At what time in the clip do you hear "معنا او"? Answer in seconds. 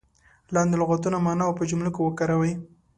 1.25-1.53